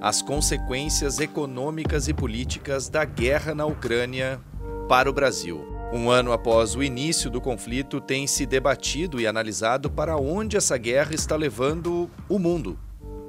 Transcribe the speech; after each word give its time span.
as 0.00 0.22
consequências 0.22 1.18
econômicas 1.18 2.08
e 2.08 2.14
políticas 2.14 2.88
da 2.88 3.04
guerra 3.04 3.54
na 3.54 3.66
Ucrânia 3.66 4.40
para 4.88 5.10
o 5.10 5.12
Brasil. 5.12 5.66
Um 5.92 6.10
ano 6.10 6.32
após 6.32 6.76
o 6.76 6.82
início 6.82 7.30
do 7.30 7.40
conflito, 7.40 8.00
tem 8.00 8.26
se 8.26 8.44
debatido 8.44 9.20
e 9.20 9.26
analisado 9.26 9.90
para 9.90 10.16
onde 10.16 10.56
essa 10.56 10.76
guerra 10.76 11.14
está 11.14 11.34
levando 11.34 12.10
o 12.28 12.38
mundo, 12.38 12.78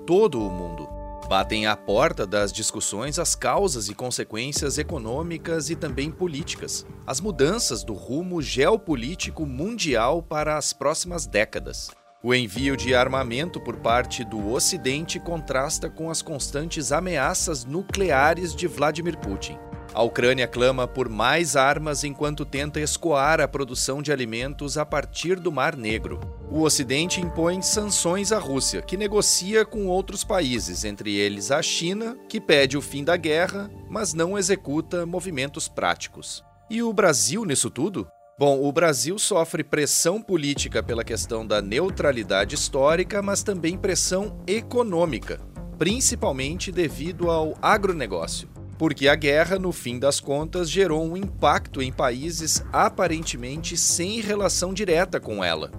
todo 0.05 0.45
o 0.45 0.51
mundo. 0.51 0.87
Batem 1.29 1.67
à 1.67 1.75
porta 1.75 2.25
das 2.25 2.51
discussões 2.51 3.19
as 3.19 3.35
causas 3.35 3.87
e 3.87 3.93
consequências 3.93 4.77
econômicas 4.77 5.69
e 5.69 5.75
também 5.75 6.11
políticas, 6.11 6.85
as 7.05 7.21
mudanças 7.21 7.83
do 7.83 7.93
rumo 7.93 8.41
geopolítico 8.41 9.45
mundial 9.45 10.23
para 10.23 10.57
as 10.57 10.73
próximas 10.73 11.27
décadas. 11.27 11.91
O 12.21 12.33
envio 12.33 12.75
de 12.75 12.93
armamento 12.93 13.61
por 13.61 13.77
parte 13.77 14.25
do 14.25 14.51
Ocidente 14.51 15.21
contrasta 15.21 15.89
com 15.89 16.09
as 16.09 16.21
constantes 16.21 16.91
ameaças 16.91 17.63
nucleares 17.63 18.53
de 18.53 18.67
Vladimir 18.67 19.17
Putin. 19.17 19.57
A 19.93 20.03
Ucrânia 20.03 20.45
clama 20.45 20.85
por 20.85 21.07
mais 21.07 21.55
armas 21.55 22.03
enquanto 22.03 22.43
tenta 22.43 22.81
escoar 22.81 23.39
a 23.39 23.47
produção 23.47 24.01
de 24.01 24.11
alimentos 24.11 24.77
a 24.77 24.85
partir 24.85 25.39
do 25.39 25.49
Mar 25.49 25.77
Negro. 25.77 26.19
O 26.51 26.63
Ocidente 26.63 27.21
impõe 27.21 27.61
sanções 27.61 28.33
à 28.33 28.37
Rússia, 28.37 28.81
que 28.81 28.97
negocia 28.97 29.63
com 29.63 29.87
outros 29.87 30.25
países, 30.25 30.83
entre 30.83 31.15
eles 31.15 31.51
a 31.51 31.61
China, 31.61 32.17
que 32.27 32.41
pede 32.41 32.77
o 32.77 32.81
fim 32.81 33.01
da 33.01 33.15
guerra, 33.15 33.71
mas 33.89 34.13
não 34.13 34.37
executa 34.37 35.05
movimentos 35.05 35.69
práticos. 35.69 36.43
E 36.69 36.83
o 36.83 36.91
Brasil 36.91 37.45
nisso 37.45 37.69
tudo? 37.69 38.09
Bom, 38.39 38.65
o 38.65 38.71
Brasil 38.71 39.19
sofre 39.19 39.65
pressão 39.65 40.21
política 40.21 40.81
pela 40.81 41.03
questão 41.03 41.45
da 41.45 41.61
neutralidade 41.61 42.55
histórica, 42.55 43.21
mas 43.21 43.43
também 43.43 43.77
pressão 43.77 44.41
econômica, 44.47 45.41
principalmente 45.77 46.71
devido 46.71 47.29
ao 47.29 47.57
agronegócio. 47.61 48.47
Porque 48.77 49.09
a 49.09 49.15
guerra, 49.15 49.59
no 49.59 49.73
fim 49.73 49.99
das 49.99 50.21
contas, 50.21 50.69
gerou 50.69 51.03
um 51.03 51.17
impacto 51.17 51.81
em 51.81 51.91
países 51.91 52.63
aparentemente 52.71 53.75
sem 53.75 54.21
relação 54.21 54.73
direta 54.73 55.19
com 55.19 55.43
ela. 55.43 55.69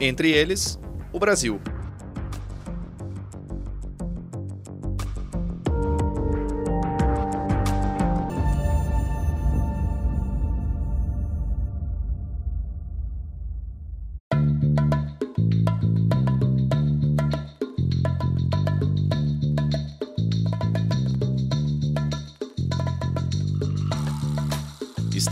Entre 0.00 0.30
eles, 0.30 0.80
o 1.12 1.18
Brasil. 1.18 1.60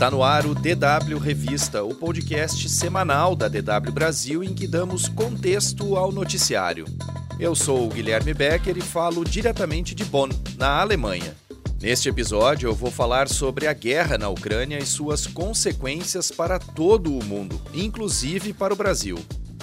Está 0.05 0.15
no 0.15 0.23
ar 0.23 0.45
o 0.45 0.53
DW 0.53 1.17
Revista, 1.17 1.83
o 1.83 1.95
podcast 1.95 2.69
semanal 2.69 3.35
da 3.35 3.47
DW 3.47 3.91
Brasil 3.91 4.43
em 4.43 4.53
que 4.53 4.67
damos 4.67 5.09
contexto 5.09 5.95
ao 5.95 6.11
noticiário. 6.11 6.85
Eu 7.39 7.55
sou 7.55 7.87
o 7.87 7.89
Guilherme 7.89 8.31
Becker 8.31 8.77
e 8.77 8.81
falo 8.81 9.25
diretamente 9.25 9.95
de 9.95 10.05
Bonn, 10.05 10.29
na 10.59 10.79
Alemanha. 10.79 11.35
Neste 11.81 12.07
episódio, 12.07 12.69
eu 12.69 12.75
vou 12.75 12.91
falar 12.91 13.27
sobre 13.27 13.65
a 13.65 13.73
guerra 13.73 14.15
na 14.15 14.29
Ucrânia 14.29 14.77
e 14.77 14.85
suas 14.85 15.25
consequências 15.25 16.29
para 16.29 16.59
todo 16.59 17.11
o 17.11 17.23
mundo, 17.23 17.59
inclusive 17.73 18.53
para 18.53 18.75
o 18.75 18.77
Brasil. 18.77 19.17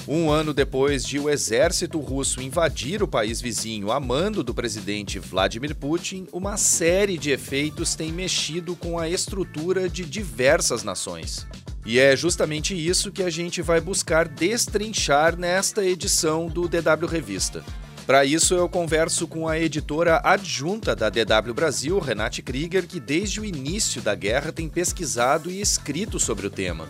Um 0.07 0.33
ano 0.33 0.53
depois 0.53 1.05
de 1.05 1.21
o 1.21 1.31
exército 1.31 2.01
russo 2.01 2.43
invadir 2.43 3.05
o 3.05 3.09
país 3.09 3.41
vizinho 3.41 3.93
a 3.93 4.01
mando 4.01 4.43
do 4.43 4.53
presidente 4.53 5.21
Vladimir 5.21 5.77
Putin, 5.77 6.27
uma 6.33 6.57
série 6.57 7.17
de 7.17 7.31
efeitos 7.31 7.95
tem 7.95 8.11
mexido 8.11 8.75
com 8.75 8.99
a 8.99 9.09
estrutura 9.09 9.89
de 9.89 10.05
diversas 10.05 10.83
nações. 10.83 11.47
E 11.87 12.01
é 12.01 12.17
justamente 12.17 12.75
isso 12.75 13.13
que 13.13 13.23
a 13.23 13.31
gente 13.31 13.63
vai 13.63 13.81
buscar 13.81 14.27
destrinchar 14.27 15.37
nesta 15.37 15.85
edição 15.85 16.49
do 16.49 16.67
DW 16.67 17.07
Revista. 17.09 17.65
Para 18.05 18.25
isso, 18.25 18.55
eu 18.55 18.69
converso 18.69 19.29
com 19.29 19.47
a 19.47 19.57
editora 19.61 20.21
adjunta 20.25 20.97
da 20.97 21.09
DW 21.09 21.55
Brasil, 21.55 22.01
Renate 22.01 22.43
Krieger, 22.43 22.89
que 22.89 22.99
desde 22.99 23.41
o 23.41 23.45
início 23.45 24.03
da 24.03 24.17
guerra 24.17 24.51
tem 24.51 24.69
pesquisado 24.69 25.49
e 25.49 25.61
escrito 25.61 26.19
sobre 26.19 26.49
o 26.49 26.51
tema. 26.51 26.89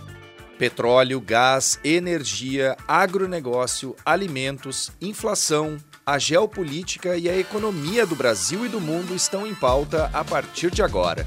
Petróleo, 0.62 1.21
gás, 1.21 1.81
energia, 1.83 2.77
agronegócio, 2.87 3.97
alimentos, 4.05 4.93
inflação, 5.00 5.77
a 6.06 6.21
geopolítica 6.21 7.17
e 7.17 7.28
a 7.28 7.37
economia 7.37 8.06
do 8.06 8.15
Brasil 8.15 8.65
e 8.65 8.69
do 8.69 8.81
mundo 8.81 9.12
estão 9.12 9.45
em 9.45 9.56
pauta 9.56 10.09
a 10.12 10.23
partir 10.23 10.71
de 10.71 10.81
agora. 10.81 11.27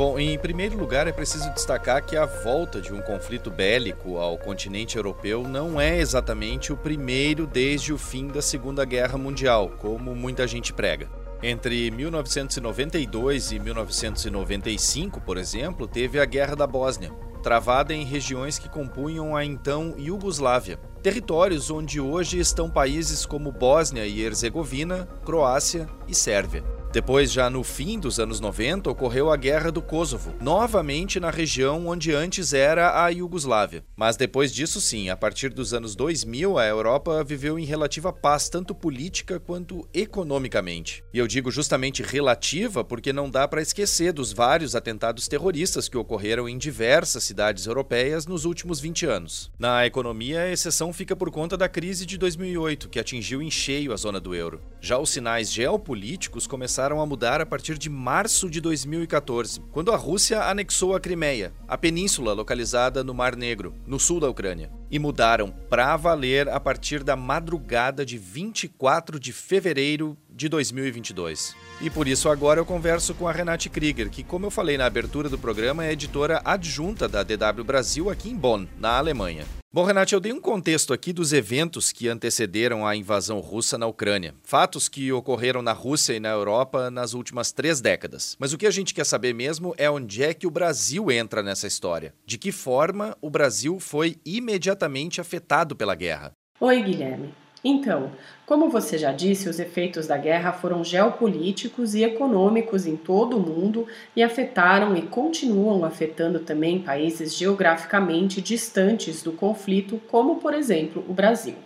Bom, 0.00 0.18
em 0.18 0.38
primeiro 0.38 0.78
lugar, 0.78 1.06
é 1.06 1.12
preciso 1.12 1.52
destacar 1.52 2.02
que 2.02 2.16
a 2.16 2.24
volta 2.24 2.80
de 2.80 2.90
um 2.90 3.02
conflito 3.02 3.50
bélico 3.50 4.16
ao 4.16 4.38
continente 4.38 4.96
europeu 4.96 5.46
não 5.46 5.78
é 5.78 5.98
exatamente 5.98 6.72
o 6.72 6.76
primeiro 6.76 7.46
desde 7.46 7.92
o 7.92 7.98
fim 7.98 8.26
da 8.26 8.40
Segunda 8.40 8.82
Guerra 8.86 9.18
Mundial, 9.18 9.72
como 9.78 10.14
muita 10.14 10.46
gente 10.46 10.72
prega. 10.72 11.06
Entre 11.42 11.90
1992 11.90 13.52
e 13.52 13.58
1995, 13.58 15.20
por 15.20 15.36
exemplo, 15.36 15.86
teve 15.86 16.18
a 16.18 16.24
Guerra 16.24 16.56
da 16.56 16.66
Bósnia, 16.66 17.12
travada 17.42 17.92
em 17.92 18.02
regiões 18.02 18.58
que 18.58 18.70
compunham 18.70 19.36
a 19.36 19.44
então 19.44 19.94
Iugoslávia, 19.98 20.78
territórios 21.02 21.70
onde 21.70 22.00
hoje 22.00 22.38
estão 22.38 22.70
países 22.70 23.26
como 23.26 23.52
Bósnia 23.52 24.06
e 24.06 24.22
Herzegovina, 24.22 25.06
Croácia 25.26 25.86
e 26.08 26.14
Sérvia. 26.14 26.79
Depois, 26.92 27.30
já 27.30 27.48
no 27.48 27.62
fim 27.62 28.00
dos 28.00 28.18
anos 28.18 28.40
90, 28.40 28.90
ocorreu 28.90 29.30
a 29.30 29.36
Guerra 29.36 29.70
do 29.70 29.80
Kosovo, 29.80 30.34
novamente 30.40 31.20
na 31.20 31.30
região 31.30 31.86
onde 31.86 32.12
antes 32.12 32.52
era 32.52 33.04
a 33.04 33.08
Iugoslávia. 33.10 33.84
Mas 33.94 34.16
depois 34.16 34.52
disso, 34.52 34.80
sim, 34.80 35.08
a 35.08 35.16
partir 35.16 35.50
dos 35.50 35.72
anos 35.72 35.94
2000, 35.94 36.58
a 36.58 36.66
Europa 36.66 37.22
viveu 37.22 37.60
em 37.60 37.64
relativa 37.64 38.12
paz, 38.12 38.48
tanto 38.48 38.74
política 38.74 39.38
quanto 39.38 39.88
economicamente. 39.94 41.04
E 41.14 41.18
eu 41.18 41.28
digo 41.28 41.48
justamente 41.48 42.02
relativa 42.02 42.82
porque 42.82 43.12
não 43.12 43.30
dá 43.30 43.46
para 43.46 43.62
esquecer 43.62 44.12
dos 44.12 44.32
vários 44.32 44.74
atentados 44.74 45.28
terroristas 45.28 45.88
que 45.88 45.96
ocorreram 45.96 46.48
em 46.48 46.58
diversas 46.58 47.22
cidades 47.22 47.66
europeias 47.66 48.26
nos 48.26 48.44
últimos 48.44 48.80
20 48.80 49.06
anos. 49.06 49.52
Na 49.56 49.86
economia, 49.86 50.40
a 50.40 50.50
exceção 50.50 50.92
fica 50.92 51.14
por 51.14 51.30
conta 51.30 51.56
da 51.56 51.68
crise 51.68 52.04
de 52.04 52.18
2008, 52.18 52.88
que 52.88 52.98
atingiu 52.98 53.40
em 53.40 53.50
cheio 53.50 53.92
a 53.92 53.96
zona 53.96 54.18
do 54.18 54.34
euro. 54.34 54.60
Já 54.80 54.98
os 54.98 55.10
sinais 55.10 55.52
geopolíticos 55.52 56.48
começaram 56.48 56.79
começaram 56.80 57.02
a 57.02 57.04
mudar 57.04 57.42
a 57.42 57.46
partir 57.46 57.76
de 57.76 57.90
março 57.90 58.48
de 58.48 58.58
2014, 58.58 59.60
quando 59.70 59.92
a 59.92 59.96
Rússia 59.96 60.44
anexou 60.44 60.96
a 60.96 61.00
Crimeia, 61.00 61.52
a 61.68 61.76
península 61.76 62.32
localizada 62.32 63.04
no 63.04 63.12
Mar 63.12 63.36
Negro, 63.36 63.74
no 63.86 64.00
sul 64.00 64.18
da 64.18 64.30
Ucrânia. 64.30 64.79
E 64.90 64.98
mudaram 64.98 65.54
para 65.68 65.96
valer 65.96 66.48
a 66.48 66.58
partir 66.58 67.04
da 67.04 67.14
madrugada 67.14 68.04
de 68.04 68.18
24 68.18 69.20
de 69.20 69.32
fevereiro 69.32 70.16
de 70.28 70.48
2022. 70.48 71.54
E 71.80 71.88
por 71.88 72.08
isso 72.08 72.28
agora 72.28 72.60
eu 72.60 72.66
converso 72.66 73.14
com 73.14 73.28
a 73.28 73.32
Renate 73.32 73.68
Krieger, 73.68 74.10
que, 74.10 74.24
como 74.24 74.46
eu 74.46 74.50
falei 74.50 74.76
na 74.76 74.86
abertura 74.86 75.28
do 75.28 75.38
programa, 75.38 75.84
é 75.84 75.92
editora 75.92 76.40
adjunta 76.44 77.08
da 77.08 77.22
DW 77.22 77.64
Brasil 77.64 78.10
aqui 78.10 78.30
em 78.30 78.36
Bonn, 78.36 78.66
na 78.78 78.98
Alemanha. 78.98 79.44
Bom, 79.72 79.84
Renate, 79.84 80.14
eu 80.14 80.20
dei 80.20 80.32
um 80.32 80.40
contexto 80.40 80.92
aqui 80.92 81.12
dos 81.12 81.32
eventos 81.32 81.92
que 81.92 82.08
antecederam 82.08 82.84
a 82.84 82.96
invasão 82.96 83.38
russa 83.38 83.78
na 83.78 83.86
Ucrânia. 83.86 84.34
Fatos 84.42 84.88
que 84.88 85.12
ocorreram 85.12 85.62
na 85.62 85.72
Rússia 85.72 86.12
e 86.12 86.18
na 86.18 86.30
Europa 86.30 86.90
nas 86.90 87.14
últimas 87.14 87.52
três 87.52 87.80
décadas. 87.80 88.36
Mas 88.40 88.52
o 88.52 88.58
que 88.58 88.66
a 88.66 88.70
gente 88.72 88.92
quer 88.92 89.06
saber 89.06 89.32
mesmo 89.32 89.72
é 89.78 89.88
onde 89.88 90.24
é 90.24 90.34
que 90.34 90.44
o 90.44 90.50
Brasil 90.50 91.08
entra 91.08 91.40
nessa 91.40 91.68
história. 91.68 92.12
De 92.26 92.36
que 92.36 92.50
forma 92.50 93.16
o 93.22 93.30
Brasil 93.30 93.78
foi 93.78 94.16
imediatamente 94.24 94.79
afetado 95.20 95.76
pela 95.76 95.94
guerra? 95.94 96.32
Oi, 96.60 96.82
Guilherme. 96.82 97.34
Então, 97.62 98.10
como 98.46 98.70
você 98.70 98.96
já 98.96 99.12
disse, 99.12 99.48
os 99.48 99.60
efeitos 99.60 100.06
da 100.06 100.16
guerra 100.16 100.50
foram 100.52 100.82
geopolíticos 100.82 101.94
e 101.94 102.02
econômicos 102.02 102.86
em 102.86 102.96
todo 102.96 103.36
o 103.36 103.40
mundo 103.40 103.86
e 104.16 104.22
afetaram 104.22 104.96
e 104.96 105.02
continuam 105.02 105.84
afetando 105.84 106.38
também 106.38 106.80
países 106.80 107.36
geograficamente 107.36 108.40
distantes 108.40 109.22
do 109.22 109.32
conflito, 109.32 110.00
como 110.08 110.36
por 110.36 110.54
exemplo 110.54 111.04
o 111.06 111.12
Brasil. 111.12 111.56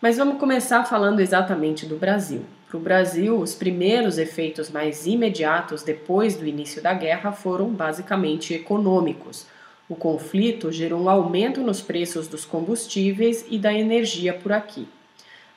Mas 0.00 0.16
vamos 0.16 0.38
começar 0.38 0.84
falando 0.84 1.20
exatamente 1.20 1.84
do 1.84 1.96
Brasil. 1.96 2.42
Para 2.68 2.76
o 2.76 2.80
Brasil, 2.80 3.38
os 3.38 3.54
primeiros 3.54 4.18
efeitos 4.18 4.70
mais 4.70 5.06
imediatos 5.06 5.82
depois 5.82 6.36
do 6.36 6.46
início 6.46 6.82
da 6.82 6.92
guerra 6.92 7.32
foram 7.32 7.68
basicamente 7.70 8.54
econômicos. 8.54 9.46
O 9.86 9.94
conflito 9.94 10.72
gerou 10.72 11.02
um 11.02 11.10
aumento 11.10 11.60
nos 11.60 11.82
preços 11.82 12.26
dos 12.26 12.46
combustíveis 12.46 13.44
e 13.50 13.58
da 13.58 13.72
energia 13.72 14.32
por 14.32 14.50
aqui. 14.50 14.88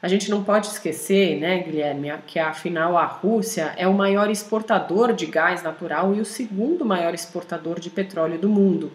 A 0.02 0.08
gente 0.10 0.30
não 0.30 0.44
pode 0.44 0.68
esquecer, 0.68 1.40
né, 1.40 1.60
Guilherme, 1.60 2.12
que 2.28 2.38
afinal 2.38 2.98
a 2.98 3.06
Rússia 3.06 3.74
é 3.78 3.88
o 3.88 3.94
maior 3.94 4.30
exportador 4.30 5.14
de 5.14 5.26
gás 5.26 5.64
natural 5.64 6.14
e 6.14 6.20
o 6.20 6.26
segundo 6.26 6.84
maior 6.84 7.14
exportador 7.14 7.80
de 7.80 7.90
petróleo 7.90 8.38
do 8.38 8.50
mundo. 8.50 8.92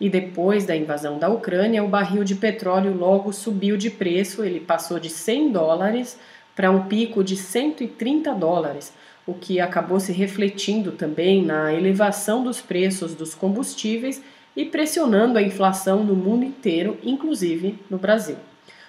E 0.00 0.08
depois 0.08 0.64
da 0.64 0.74
invasão 0.74 1.18
da 1.18 1.28
Ucrânia, 1.28 1.84
o 1.84 1.88
barril 1.88 2.24
de 2.24 2.34
petróleo 2.34 2.96
logo 2.96 3.34
subiu 3.34 3.76
de 3.76 3.90
preço, 3.90 4.42
ele 4.42 4.60
passou 4.60 4.98
de 4.98 5.10
100 5.10 5.52
dólares 5.52 6.18
para 6.56 6.70
um 6.70 6.86
pico 6.86 7.22
de 7.22 7.36
130 7.36 8.34
dólares, 8.34 8.94
o 9.26 9.34
que 9.34 9.60
acabou 9.60 10.00
se 10.00 10.10
refletindo 10.10 10.92
também 10.92 11.44
na 11.44 11.72
elevação 11.72 12.42
dos 12.42 12.62
preços 12.62 13.14
dos 13.14 13.34
combustíveis 13.34 14.22
e 14.56 14.64
pressionando 14.64 15.38
a 15.38 15.42
inflação 15.42 16.04
no 16.04 16.14
mundo 16.14 16.44
inteiro, 16.44 16.98
inclusive 17.02 17.78
no 17.88 17.98
Brasil. 17.98 18.36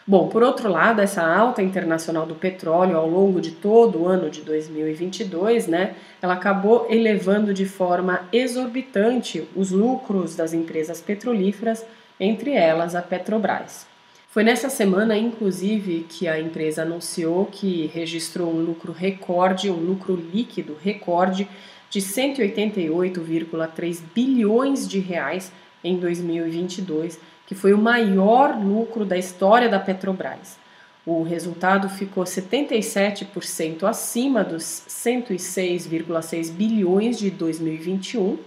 Bom, 0.05 0.27
por 0.27 0.41
outro 0.41 0.67
lado, 0.67 0.99
essa 0.99 1.21
alta 1.21 1.61
internacional 1.61 2.25
do 2.25 2.33
petróleo 2.33 2.97
ao 2.97 3.07
longo 3.07 3.39
de 3.39 3.51
todo 3.51 4.01
o 4.01 4.07
ano 4.07 4.31
de 4.31 4.41
2022, 4.41 5.67
né, 5.67 5.95
ela 6.21 6.33
acabou 6.33 6.87
elevando 6.89 7.53
de 7.53 7.65
forma 7.65 8.27
exorbitante 8.33 9.47
os 9.55 9.69
lucros 9.69 10.35
das 10.35 10.53
empresas 10.53 10.99
petrolíferas, 10.99 11.85
entre 12.19 12.51
elas 12.51 12.95
a 12.95 13.01
Petrobras. 13.01 13.85
Foi 14.31 14.43
nessa 14.43 14.69
semana, 14.69 15.17
inclusive, 15.17 16.05
que 16.09 16.27
a 16.27 16.39
empresa 16.39 16.81
anunciou 16.81 17.45
que 17.45 17.91
registrou 17.93 18.49
um 18.49 18.61
lucro 18.61 18.93
recorde, 18.93 19.69
um 19.69 19.75
lucro 19.75 20.15
líquido 20.15 20.75
recorde 20.81 21.47
de 21.91 21.99
188,3 21.99 24.01
bilhões 24.15 24.87
de 24.87 24.97
reais 24.97 25.51
em 25.83 25.97
2022, 25.97 27.19
que 27.45 27.53
foi 27.53 27.73
o 27.73 27.77
maior 27.77 28.57
lucro 28.57 29.05
da 29.05 29.17
história 29.17 29.67
da 29.67 29.79
Petrobras. 29.79 30.57
O 31.05 31.23
resultado 31.23 31.89
ficou 31.89 32.23
77% 32.23 33.83
acima 33.83 34.43
dos 34.43 34.63
106,6 34.63 36.51
bilhões 36.51 37.19
de 37.19 37.29
2021 37.29 38.37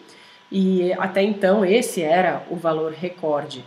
e 0.51 0.93
até 0.95 1.23
então 1.23 1.65
esse 1.65 2.01
era 2.01 2.47
o 2.49 2.57
valor 2.57 2.93
recorde. 2.93 3.63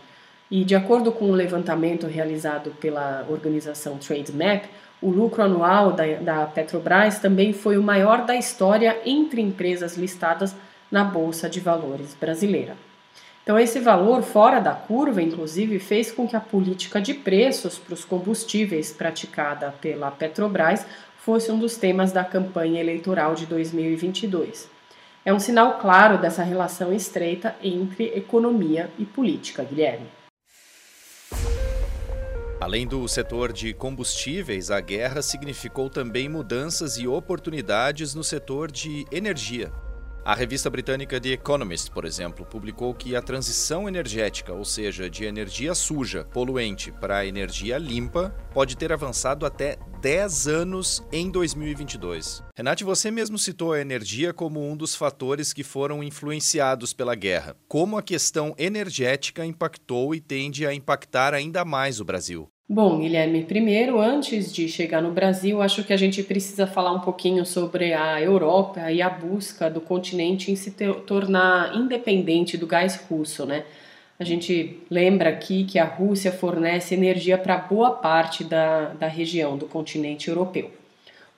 E 0.50 0.64
de 0.64 0.74
acordo 0.74 1.12
com 1.12 1.26
o 1.26 1.34
levantamento 1.34 2.08
realizado 2.08 2.72
pela 2.80 3.28
organização 3.30 3.98
TradeMap, 3.98 4.64
o 5.02 5.10
lucro 5.10 5.44
anual 5.44 5.92
da, 5.92 6.06
da 6.16 6.46
Petrobras 6.46 7.20
também 7.20 7.54
foi 7.54 7.78
o 7.78 7.84
maior 7.84 8.26
da 8.26 8.36
história 8.36 8.98
entre 9.06 9.42
empresas 9.42 9.96
listadas 9.96 10.56
na 10.92 11.04
Bolsa 11.04 11.50
de 11.50 11.60
Valores 11.60 12.16
brasileira. 12.20 12.76
Então, 13.44 13.58
esse 13.58 13.80
valor 13.80 14.24
fora 14.24 14.60
da 14.60 14.74
curva, 14.74 15.22
inclusive, 15.22 15.80
fez 15.80 16.12
com 16.12 16.28
que 16.28 16.36
a 16.36 16.40
política 16.42 17.00
de 17.00 17.14
preços 17.14 17.78
para 17.78 17.94
os 17.94 18.04
combustíveis 18.04 18.92
praticada 18.92 19.74
pela 19.80 20.12
Petrobras 20.12 20.86
fosse 21.18 21.52
um 21.52 21.58
dos 21.58 21.78
temas 21.78 22.12
da 22.12 22.26
campanha 22.26 22.82
eleitoral 22.82 23.36
de 23.36 23.46
2022. 23.46 24.70
É 25.24 25.34
um 25.34 25.40
sinal 25.40 25.78
claro 25.80 26.18
dessa 26.18 26.44
relação 26.44 26.94
estreita 26.94 27.56
entre 27.62 28.12
economia 28.16 28.90
e 28.98 29.06
política, 29.06 29.64
Guilherme. 29.64 30.17
Além 32.60 32.88
do 32.88 33.08
setor 33.08 33.54
de 33.54 33.72
combustíveis, 33.72 34.72
a 34.72 34.82
guerra 34.82 35.22
significou 35.22 35.92
também 35.92 36.28
mudanças 36.28 36.98
e 36.98 37.08
oportunidades 37.08 38.16
no 38.16 38.24
setor 38.24 38.72
de 38.72 39.06
energia. 39.12 39.72
A 40.28 40.36
revista 40.36 40.70
britânica 40.70 41.22
The 41.22 41.30
Economist, 41.30 41.90
por 41.90 42.04
exemplo, 42.04 42.46
publicou 42.46 42.94
que 42.94 43.16
a 43.16 43.22
transição 43.22 43.88
energética, 43.88 44.52
ou 44.52 44.66
seja, 44.66 45.10
de 45.10 45.24
energia 45.24 45.74
suja, 45.74 46.26
poluente, 46.26 46.92
para 46.92 47.26
energia 47.26 47.78
limpa, 47.78 48.36
pode 48.54 48.76
ter 48.76 48.92
avançado 48.92 49.46
até 49.46 49.78
10 50.02 50.48
anos 50.50 51.02
em 51.14 51.32
2022. 51.32 52.44
Renate, 52.58 52.84
você 52.84 53.10
mesmo 53.10 53.38
citou 53.38 53.72
a 53.72 53.80
energia 53.80 54.34
como 54.34 54.70
um 54.70 54.76
dos 54.76 54.96
fatores 54.96 55.54
que 55.54 55.64
foram 55.64 56.04
influenciados 56.04 56.92
pela 56.92 57.16
guerra. 57.16 57.56
Como 57.66 57.98
a 57.98 58.04
questão 58.04 58.54
energética 58.58 59.46
impactou 59.46 60.14
e 60.14 60.20
tende 60.20 60.68
a 60.68 60.74
impactar 60.74 61.34
ainda 61.34 61.64
mais 61.64 62.02
o 62.02 62.04
Brasil? 62.04 62.52
Bom, 62.70 63.00
Guilherme, 63.00 63.46
primeiro, 63.46 63.98
antes 63.98 64.52
de 64.52 64.68
chegar 64.68 65.02
no 65.02 65.14
Brasil, 65.14 65.62
acho 65.62 65.86
que 65.86 65.94
a 65.94 65.98
gente 65.98 66.22
precisa 66.22 66.68
falar 66.68 66.92
um 66.92 67.00
pouquinho 67.00 67.46
sobre 67.46 67.94
a 67.94 68.22
Europa 68.22 68.92
e 68.92 69.02
a 69.02 69.10
busca 69.10 69.70
do 69.70 69.80
continente 69.80 70.52
em 70.52 70.56
se 70.58 70.72
tornar 71.06 71.74
independente 71.74 72.58
do 72.58 72.68
gás 72.68 72.98
russo, 73.10 73.46
né? 73.46 73.64
A 74.20 74.24
gente 74.26 74.82
lembra 74.92 75.30
aqui 75.30 75.64
que 75.64 75.80
a 75.80 75.86
Rússia 75.86 76.30
fornece 76.30 76.94
energia 76.94 77.38
para 77.38 77.56
boa 77.56 77.92
parte 77.92 78.44
da, 78.44 78.90
da 78.96 79.08
região 79.08 79.58
do 79.58 79.66
continente 79.66 80.28
europeu. 80.28 80.70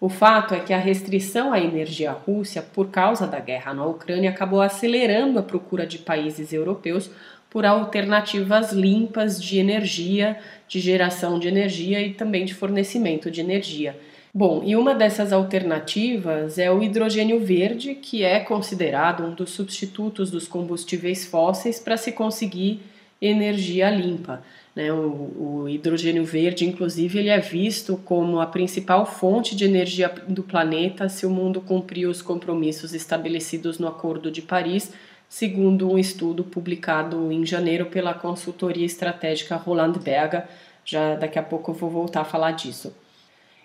O 0.01 0.09
fato 0.09 0.55
é 0.55 0.59
que 0.61 0.73
a 0.73 0.79
restrição 0.79 1.53
à 1.53 1.59
energia 1.59 2.11
russa, 2.11 2.61
por 2.61 2.89
causa 2.89 3.27
da 3.27 3.39
guerra 3.39 3.73
na 3.73 3.85
Ucrânia, 3.85 4.31
acabou 4.31 4.61
acelerando 4.61 5.37
a 5.37 5.43
procura 5.43 5.85
de 5.85 5.99
países 5.99 6.51
europeus 6.53 7.11
por 7.49 7.65
alternativas 7.65 8.71
limpas 8.71 9.41
de 9.41 9.57
energia, 9.57 10.37
de 10.67 10.79
geração 10.79 11.39
de 11.39 11.47
energia 11.47 12.01
e 12.01 12.13
também 12.13 12.45
de 12.45 12.53
fornecimento 12.53 13.31
de 13.31 13.41
energia. 13.41 13.95
Bom, 14.31 14.61
e 14.63 14.75
uma 14.75 14.93
dessas 14.93 15.33
alternativas 15.33 16.59
é 16.59 16.69
o 16.69 16.83
hidrogênio 16.83 17.39
verde, 17.39 17.95
que 17.95 18.23
é 18.23 18.39
considerado 18.39 19.23
um 19.23 19.33
dos 19.33 19.49
substitutos 19.49 20.29
dos 20.29 20.47
combustíveis 20.47 21.25
fósseis 21.25 21.79
para 21.79 21.97
se 21.97 22.11
conseguir 22.11 22.79
energia 23.19 23.89
limpa. 23.89 24.43
Né? 24.75 24.93
O, 24.93 25.63
o, 25.63 25.69
hidrogênio 25.69 26.23
verde, 26.23 26.65
inclusive, 26.65 27.17
ele 27.17 27.29
é 27.29 27.39
visto 27.39 27.99
como 28.05 28.39
a 28.39 28.45
principal 28.45 29.03
fonte 29.05 29.55
de 29.55 29.65
energia 29.65 30.13
do 30.27 30.43
planeta 30.43 31.09
se 31.09 31.25
o 31.25 31.29
mundo 31.29 31.59
cumprir 31.59 32.07
os 32.07 32.21
compromissos 32.21 32.93
estabelecidos 32.93 33.79
no 33.79 33.87
Acordo 33.87 34.29
de 34.29 34.43
Paris 34.43 34.93
segundo 35.29 35.91
um 35.91 35.97
estudo 35.99 36.43
publicado 36.43 37.31
em 37.31 37.45
janeiro 37.45 37.85
pela 37.85 38.15
consultoria 38.15 38.85
estratégica 38.85 39.55
Roland 39.55 39.93
Berger. 39.93 40.43
Já 40.83 41.15
daqui 41.15 41.37
a 41.37 41.43
pouco 41.43 41.69
eu 41.69 41.75
vou 41.75 41.89
voltar 41.89 42.21
a 42.21 42.25
falar 42.25 42.51
disso. 42.51 42.91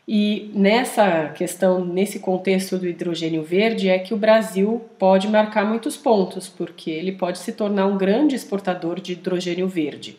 E 0.06 0.50
nessa 0.54 1.30
questão, 1.30 1.82
nesse 1.82 2.18
contexto 2.18 2.76
do 2.76 2.86
hidrogênio 2.86 3.42
verde, 3.42 3.88
é 3.88 3.98
que 3.98 4.12
o 4.12 4.18
Brasil 4.18 4.84
pode 4.98 5.26
marcar 5.28 5.64
muitos 5.64 5.96
pontos, 5.96 6.46
porque 6.46 6.90
ele 6.90 7.12
pode 7.12 7.38
se 7.38 7.52
tornar 7.52 7.86
um 7.86 7.96
grande 7.96 8.36
exportador 8.36 9.00
de 9.00 9.14
hidrogênio 9.14 9.66
verde. 9.66 10.18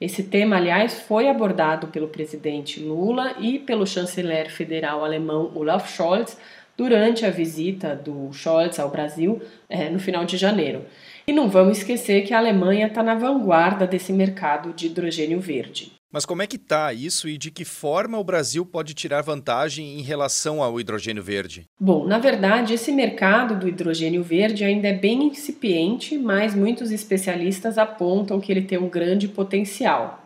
Esse 0.00 0.22
tema, 0.22 0.56
aliás, 0.56 1.00
foi 1.02 1.28
abordado 1.28 1.88
pelo 1.88 2.08
presidente 2.08 2.80
Lula 2.80 3.34
e 3.38 3.58
pelo 3.58 3.86
chanceler 3.86 4.50
federal 4.50 5.04
alemão 5.04 5.52
Olaf 5.54 5.94
Scholz 5.94 6.38
durante 6.76 7.24
a 7.24 7.30
visita 7.30 7.94
do 7.94 8.32
Scholz 8.32 8.78
ao 8.78 8.90
Brasil 8.90 9.40
é, 9.68 9.88
no 9.88 9.98
final 9.98 10.24
de 10.24 10.36
janeiro. 10.36 10.84
E 11.26 11.32
não 11.32 11.48
vamos 11.48 11.78
esquecer 11.78 12.22
que 12.22 12.32
a 12.32 12.38
Alemanha 12.38 12.86
está 12.86 13.02
na 13.02 13.14
vanguarda 13.14 13.86
desse 13.86 14.12
mercado 14.12 14.72
de 14.72 14.86
hidrogênio 14.86 15.40
verde. 15.40 15.92
Mas 16.12 16.24
como 16.24 16.40
é 16.40 16.46
que 16.46 16.56
está 16.56 16.92
isso 16.92 17.28
e 17.28 17.36
de 17.36 17.50
que 17.50 17.64
forma 17.64 18.16
o 18.16 18.24
Brasil 18.24 18.64
pode 18.64 18.94
tirar 18.94 19.22
vantagem 19.22 19.98
em 19.98 20.02
relação 20.02 20.62
ao 20.62 20.80
hidrogênio 20.80 21.22
verde? 21.22 21.66
Bom, 21.80 22.06
na 22.06 22.18
verdade, 22.18 22.74
esse 22.74 22.92
mercado 22.92 23.58
do 23.58 23.68
hidrogênio 23.68 24.22
verde 24.22 24.64
ainda 24.64 24.88
é 24.88 24.92
bem 24.92 25.24
incipiente, 25.24 26.16
mas 26.16 26.54
muitos 26.54 26.92
especialistas 26.92 27.76
apontam 27.76 28.40
que 28.40 28.52
ele 28.52 28.62
tem 28.62 28.78
um 28.78 28.88
grande 28.88 29.26
potencial. 29.26 30.25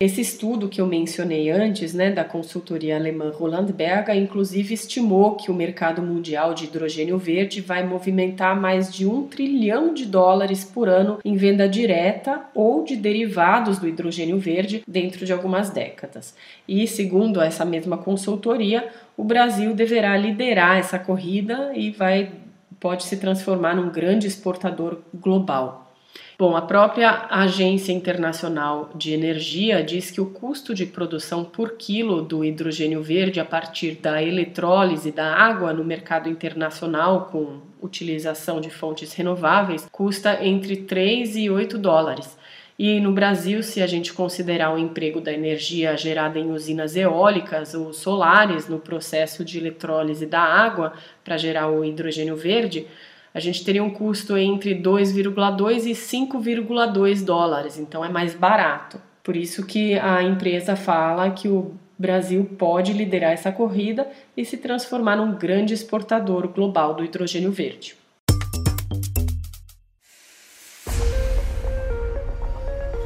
Esse 0.00 0.20
estudo 0.20 0.68
que 0.68 0.80
eu 0.80 0.86
mencionei 0.86 1.50
antes, 1.50 1.92
né, 1.92 2.12
da 2.12 2.22
consultoria 2.22 2.94
alemã 2.94 3.32
Roland 3.32 3.66
Berger, 3.72 4.14
inclusive 4.14 4.72
estimou 4.72 5.34
que 5.34 5.50
o 5.50 5.54
mercado 5.54 6.00
mundial 6.00 6.54
de 6.54 6.66
hidrogênio 6.66 7.18
verde 7.18 7.60
vai 7.60 7.84
movimentar 7.84 8.54
mais 8.54 8.94
de 8.94 9.04
um 9.04 9.26
trilhão 9.26 9.92
de 9.92 10.06
dólares 10.06 10.62
por 10.62 10.88
ano 10.88 11.18
em 11.24 11.36
venda 11.36 11.68
direta 11.68 12.44
ou 12.54 12.84
de 12.84 12.94
derivados 12.94 13.80
do 13.80 13.88
hidrogênio 13.88 14.38
verde 14.38 14.84
dentro 14.86 15.26
de 15.26 15.32
algumas 15.32 15.70
décadas. 15.70 16.32
E, 16.68 16.86
segundo 16.86 17.40
essa 17.40 17.64
mesma 17.64 17.98
consultoria, 17.98 18.88
o 19.16 19.24
Brasil 19.24 19.74
deverá 19.74 20.16
liderar 20.16 20.78
essa 20.78 20.96
corrida 21.00 21.72
e 21.74 21.90
vai 21.90 22.30
pode 22.78 23.02
se 23.02 23.16
transformar 23.16 23.74
num 23.74 23.90
grande 23.90 24.28
exportador 24.28 24.98
global. 25.12 25.87
Bom, 26.38 26.56
a 26.56 26.62
própria 26.62 27.26
Agência 27.30 27.92
Internacional 27.92 28.90
de 28.94 29.12
Energia 29.12 29.82
diz 29.82 30.10
que 30.10 30.20
o 30.20 30.26
custo 30.26 30.72
de 30.72 30.86
produção 30.86 31.44
por 31.44 31.72
quilo 31.72 32.22
do 32.22 32.44
hidrogênio 32.44 33.02
verde 33.02 33.40
a 33.40 33.44
partir 33.44 33.96
da 33.96 34.22
eletrólise 34.22 35.10
da 35.10 35.34
água 35.34 35.72
no 35.72 35.84
mercado 35.84 36.28
internacional 36.28 37.26
com 37.32 37.60
utilização 37.82 38.60
de 38.60 38.70
fontes 38.70 39.12
renováveis 39.12 39.88
custa 39.90 40.44
entre 40.44 40.76
3 40.76 41.36
e 41.36 41.50
8 41.50 41.76
dólares. 41.76 42.38
E 42.78 43.00
no 43.00 43.10
Brasil, 43.10 43.60
se 43.60 43.82
a 43.82 43.88
gente 43.88 44.12
considerar 44.12 44.72
o 44.72 44.78
emprego 44.78 45.20
da 45.20 45.32
energia 45.32 45.96
gerada 45.96 46.38
em 46.38 46.52
usinas 46.52 46.94
eólicas 46.94 47.74
ou 47.74 47.92
solares 47.92 48.68
no 48.68 48.78
processo 48.78 49.44
de 49.44 49.58
eletrólise 49.58 50.24
da 50.24 50.40
água 50.40 50.92
para 51.24 51.36
gerar 51.36 51.68
o 51.68 51.84
hidrogênio 51.84 52.36
verde, 52.36 52.86
a 53.38 53.40
gente 53.40 53.64
teria 53.64 53.84
um 53.84 53.90
custo 53.90 54.36
entre 54.36 54.74
2,2 54.74 55.86
e 55.86 55.92
5,2 55.92 57.24
dólares, 57.24 57.78
então 57.78 58.04
é 58.04 58.08
mais 58.08 58.34
barato. 58.34 59.00
Por 59.22 59.36
isso 59.36 59.64
que 59.64 59.96
a 59.96 60.22
empresa 60.22 60.74
fala 60.74 61.30
que 61.30 61.48
o 61.48 61.72
Brasil 61.96 62.44
pode 62.58 62.92
liderar 62.92 63.32
essa 63.32 63.52
corrida 63.52 64.08
e 64.36 64.44
se 64.44 64.56
transformar 64.56 65.16
num 65.16 65.36
grande 65.36 65.72
exportador 65.72 66.48
global 66.48 66.94
do 66.94 67.04
hidrogênio 67.04 67.52
verde. 67.52 67.97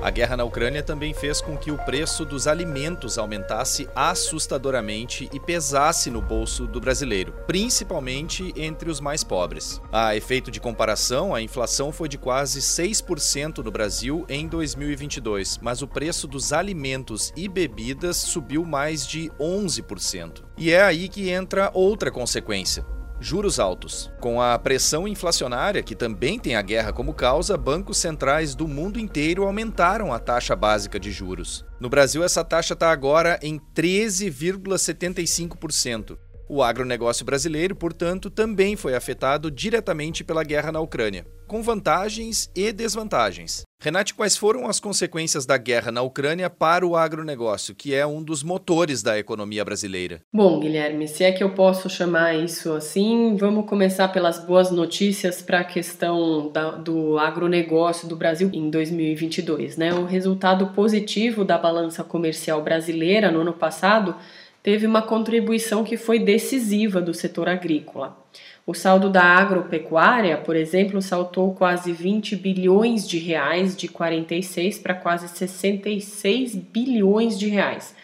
A 0.03 0.11
guerra 0.11 0.37
na 0.37 0.43
Ucrânia 0.43 0.83
também 0.83 1.15
fez 1.15 1.41
com 1.41 1.57
que 1.57 1.71
o 1.71 1.79
preço 1.79 2.25
dos 2.25 2.49
alimentos 2.49 3.19
aumentasse 3.19 3.89
assustadoramente 3.95 5.31
e 5.33 5.39
pesasse 5.39 6.11
no 6.11 6.21
bolso 6.21 6.67
do 6.67 6.81
brasileiro, 6.81 7.33
principalmente 7.47 8.53
entre 8.57 8.91
os 8.91 8.99
mais 8.99 9.23
pobres. 9.23 9.81
A 9.93 10.17
efeito 10.17 10.51
de 10.51 10.59
comparação, 10.59 11.33
a 11.33 11.41
inflação 11.41 11.93
foi 11.93 12.09
de 12.09 12.19
quase 12.19 12.61
6% 12.61 13.59
no 13.59 13.71
Brasil 13.71 14.27
em 14.29 14.49
2022, 14.49 15.61
mas 15.63 15.83
o 15.83 15.87
preço 15.87 16.27
dos 16.27 16.53
alimentos 16.53 17.33
e 17.37 17.47
bebidas 17.47 18.17
subiu 18.17 18.65
mais 18.65 19.07
de 19.07 19.31
11%. 19.39 20.43
E 20.59 20.73
é 20.73 20.83
aí 20.83 21.09
que 21.09 21.31
entra 21.31 21.71
outra 21.73 22.11
consequência 22.11 22.85
juros 23.23 23.61
altos. 23.61 24.11
Com 24.21 24.43
a 24.43 24.59
pressão 24.59 25.07
inflacionária, 25.07 25.83
que 25.83 25.95
também 25.95 26.39
tem 26.39 26.57
a 26.57 26.63
guerra 26.63 26.93
como 26.93 27.15
causa, 27.15 27.57
bancos 27.57 27.97
centrais 27.99 28.55
do 28.55 28.69
mundo 28.69 28.99
inteiro 28.99 29.45
aumentaram 29.45 30.13
a 30.13 30.19
taxa 30.19 30.57
básica 30.57 31.01
de 31.01 31.11
juros. 31.11 31.65
No 31.81 31.89
Brasil, 31.89 32.23
essa 32.25 32.45
taxa 32.45 32.75
está 32.75 32.91
agora 32.91 33.39
em 33.43 33.59
13,75%. 33.75 36.19
O 36.49 36.61
agronegócio 36.63 37.25
brasileiro, 37.25 37.75
portanto, 37.75 38.29
também 38.29 38.77
foi 38.77 38.95
afetado 38.95 39.51
diretamente 39.51 40.23
pela 40.23 40.45
guerra 40.45 40.71
na 40.71 40.81
Ucrânia, 40.81 41.27
com 41.53 41.61
vantagens 41.61 42.51
e 42.57 42.73
desvantagens. 42.73 43.61
Renate, 43.79 44.15
quais 44.15 44.39
foram 44.39 44.67
as 44.67 44.81
consequências 44.81 45.45
da 45.45 45.59
guerra 45.59 45.93
na 45.93 46.01
Ucrânia 46.01 46.49
para 46.49 46.87
o 46.87 46.97
agronegócio, 46.97 47.75
que 47.75 47.95
é 47.95 48.07
um 48.07 48.23
dos 48.23 48.43
motores 48.43 49.03
da 49.03 49.19
economia 49.19 49.63
brasileira? 49.63 50.23
Bom, 50.33 50.59
Guilherme, 50.61 51.07
se 51.07 51.25
é 51.25 51.31
que 51.31 51.45
eu 51.45 51.51
posso 51.51 51.91
chamar 51.91 52.35
isso 52.35 52.73
assim, 52.73 53.37
vamos 53.37 53.69
começar 53.69 54.09
pelas 54.09 54.39
boas 54.39 54.71
notícias 54.71 55.43
para 55.43 55.61
a 55.61 55.65
questão 55.65 56.51
da, 56.51 56.71
do 56.71 57.19
agronegócio 57.19 58.09
do 58.09 58.17
Brasil 58.17 58.49
em 58.51 58.71
2022. 58.71 59.77
Né? 59.77 59.93
O 59.93 60.07
resultado 60.07 60.69
positivo 60.69 61.45
da 61.45 61.59
balança 61.59 62.03
comercial 62.03 62.63
brasileira 62.63 63.31
no 63.31 63.41
ano 63.41 63.53
passado 63.53 64.17
teve 64.63 64.87
uma 64.87 65.03
contribuição 65.03 65.83
que 65.83 65.97
foi 65.97 66.19
decisiva 66.19 67.01
do 67.01 67.13
setor 67.13 67.49
agrícola. 67.49 68.17
O 68.65 68.75
saldo 68.75 69.11
da 69.11 69.25
agropecuária, 69.25 70.37
por 70.39 70.55
exemplo, 70.55 71.03
saltou 71.03 71.53
quase 71.53 71.93
20 71.93 72.37
bilhões 72.37 73.09
de 73.09 73.19
reais, 73.19 73.77
de 73.77 73.89
46 73.89 74.79
para 74.79 74.95
quase 74.95 75.29
66 75.29 76.55
bilhões 76.55 77.37
de 77.37 77.49
reais. 77.49 77.95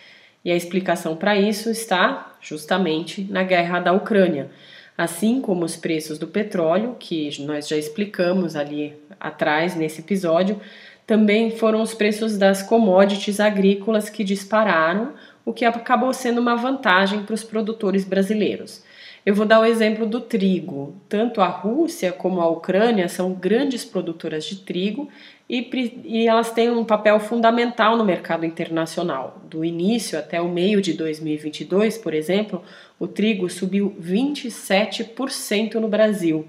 E 0.45 0.51
a 0.51 0.57
explicação 0.57 1.15
para 1.15 1.39
isso 1.39 1.71
está 1.71 2.37
justamente 2.41 3.23
na 3.31 3.45
guerra 3.45 3.79
da 3.79 3.93
Ucrânia, 3.93 4.51
assim 4.97 5.41
como 5.41 5.65
os 5.65 5.77
preços 5.77 6.19
do 6.19 6.27
petróleo, 6.27 6.97
que 6.99 7.41
nós 7.43 7.69
já 7.69 7.77
explicamos 7.77 8.57
ali 8.57 8.95
atrás 9.21 9.77
nesse 9.77 10.01
episódio, 10.01 10.61
também 11.07 11.53
foram 11.53 11.81
os 11.81 11.95
preços 11.95 12.37
das 12.37 12.63
commodities 12.63 13.41
agrícolas 13.41 14.11
que 14.11 14.25
dispararam, 14.25 15.15
o 15.49 15.53
que 15.55 15.65
acabou 15.65 16.13
sendo 16.13 16.43
uma 16.43 16.57
vantagem 16.57 17.23
para 17.23 17.33
os 17.33 17.43
produtores 17.43 18.05
brasileiros. 18.05 18.85
Eu 19.25 19.35
vou 19.35 19.47
dar 19.47 19.61
o 19.61 19.65
exemplo 19.65 20.05
do 20.05 20.21
trigo. 20.21 20.95
Tanto 21.09 21.41
a 21.41 21.47
Rússia 21.47 22.13
como 22.13 22.43
a 22.43 22.51
Ucrânia 22.51 23.09
são 23.09 23.33
grandes 23.33 23.83
produtoras 23.83 24.45
de 24.45 24.57
trigo 24.57 25.09
e, 25.49 25.67
e, 26.05 26.27
elas 26.27 26.53
têm 26.53 26.69
um 26.69 26.85
papel 26.85 27.19
fundamental 27.19 27.97
no 27.97 28.05
mercado 28.05 28.45
internacional. 28.45 29.41
Do 29.49 29.65
início 29.65 30.19
até 30.19 30.39
o 30.39 30.51
meio 30.51 30.83
de 30.83 30.93
2022, 30.93 31.97
por 31.97 32.13
exemplo, 32.13 32.63
o 33.01 33.07
trigo 33.07 33.49
subiu 33.49 33.97
27% 33.99 35.77
no 35.77 35.89
Brasil. 35.89 36.47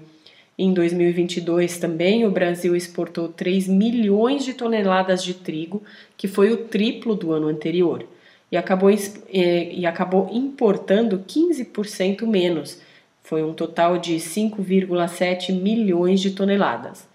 Em 0.58 0.74
2022 0.74 1.78
também 1.78 2.26
o 2.26 2.30
Brasil 2.30 2.76
exportou 2.76 3.28
3 3.28 3.66
milhões 3.66 4.44
de 4.44 4.52
toneladas 4.52 5.24
de 5.24 5.32
trigo, 5.32 5.82
que 6.18 6.28
foi 6.28 6.52
o 6.52 6.66
triplo 6.66 7.14
do 7.14 7.32
ano 7.32 7.48
anterior 7.48 8.06
e 8.50 8.56
acabou, 8.56 8.90
e 8.90 9.86
acabou 9.86 10.28
importando 10.32 11.24
15% 11.26 12.26
menos. 12.26 12.80
Foi 13.22 13.42
um 13.42 13.52
total 13.52 13.98
de 13.98 14.16
5,7 14.16 15.52
milhões 15.52 16.20
de 16.20 16.32
toneladas. 16.32 17.08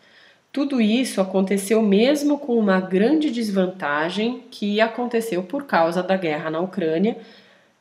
Tudo 0.51 0.80
isso 0.80 1.20
aconteceu 1.20 1.82
mesmo 1.82 2.38
com 2.38 2.58
uma 2.58 2.80
grande 2.80 3.30
desvantagem 3.30 4.44
que 4.50 4.80
aconteceu 4.80 5.44
por 5.44 5.65
causa 5.65 6.01
da 6.01 6.15
guerra 6.15 6.50
na 6.50 6.62
Ucrânia, 6.62 7.18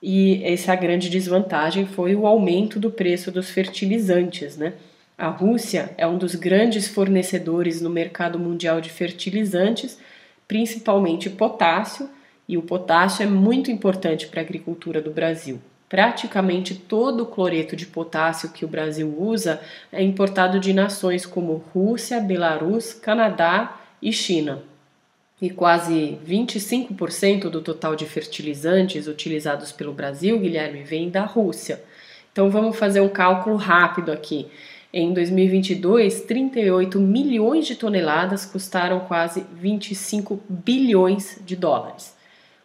e 0.03 0.43
essa 0.45 0.75
grande 0.75 1.09
desvantagem 1.09 1.87
foi 1.87 2.15
o 2.15 2.27
aumento 2.27 2.81
do 2.81 2.91
preço 2.91 3.31
dos 3.31 3.49
fertilizantes, 3.49 4.57
né? 4.57 4.75
A 5.17 5.29
Rússia 5.29 5.93
é 5.97 6.07
um 6.07 6.19
dos 6.19 6.35
grandes 6.35 6.89
fornecedores 6.89 7.81
no 7.81 7.89
mercado 7.89 8.39
mundial 8.39 8.81
de 8.81 8.91
fertilizantes, 8.91 9.97
principalmente 10.49 11.31
potássio, 11.31 12.11
e 12.49 12.57
o 12.57 12.63
potássio 12.63 13.23
é 13.23 13.27
muito 13.27 13.71
importante 13.71 14.27
para 14.27 14.41
a 14.41 14.45
agricultura 14.45 15.01
do 15.01 15.11
Brasil. 15.11 15.61
Praticamente 15.89 16.75
todo 16.75 17.23
o 17.23 17.27
cloreto 17.27 17.77
de 17.77 17.87
potássio 17.87 18.51
que 18.51 18.65
o 18.65 18.69
Brasil 18.69 19.15
usa 19.19 19.61
é 19.93 20.03
importado 20.03 20.59
de 20.59 20.73
nações 20.73 21.25
como 21.25 21.63
Rússia, 21.73 22.21
Belarus, 22.21 22.93
Canadá 22.93 23.81
e 24.03 24.13
China. 24.13 24.63
E 25.41 25.51
quase 25.51 26.19
25% 26.27 27.51
do 27.51 27.61
total 27.61 27.95
de 27.95 28.07
fertilizantes 28.07 29.07
utilizados 29.07 29.73
pelo 29.73 29.93
Brasil, 29.93 30.39
Guilherme, 30.39 30.83
vem 30.83 31.11
da 31.11 31.25
Rússia. 31.25 31.83
Então 32.33 32.51
vamos 32.51 32.77
fazer 32.77 33.01
um 33.01 33.09
cálculo 33.09 33.57
rápido 33.57 34.11
aqui. 34.11 34.49
Em 34.93 35.13
2022, 35.13 36.23
38 36.23 37.01
milhões 37.01 37.67
de 37.67 37.75
toneladas 37.75 38.47
custaram 38.47 39.01
quase 39.01 39.45
25 39.53 40.41
bilhões 40.49 41.41
de 41.45 41.57
dólares. 41.57 42.15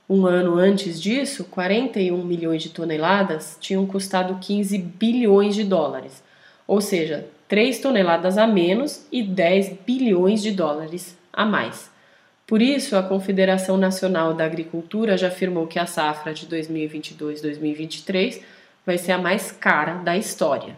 Um 0.10 0.25
ano 0.25 0.58
antes 0.58 1.00
disso, 1.00 1.46
41 1.46 2.25
milhões 2.25 2.63
de 2.63 2.70
toneladas 2.70 3.56
tinham 3.62 3.86
custado 3.86 4.39
15 4.42 4.75
bilhões 4.80 5.54
de 5.54 5.63
dólares, 5.63 6.24
ou 6.66 6.82
seja, 6.82 7.28
3 7.48 7.78
toneladas 7.80 8.36
a 8.36 8.48
menos 8.48 9.06
e 9.12 9.22
10 9.22 9.78
bilhões 9.86 10.42
de 10.42 10.51
dólares 10.51 11.16
a 11.32 11.46
mais. 11.46 11.92
Por 12.48 12.60
isso, 12.60 12.96
a 12.96 13.04
Confederação 13.04 13.78
Nacional 13.78 14.34
da 14.34 14.46
Agricultura 14.46 15.16
já 15.16 15.28
afirmou 15.28 15.68
que 15.68 15.78
a 15.78 15.86
safra 15.86 16.34
de 16.34 16.48
2022-2023 16.48 18.42
vai 18.84 18.98
ser 18.98 19.12
a 19.12 19.20
mais 19.20 19.51
cara 19.51 19.94
da 19.96 20.18
história. 20.18 20.75